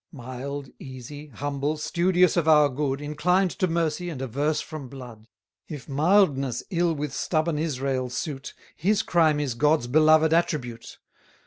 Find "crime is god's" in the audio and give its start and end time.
9.03-9.85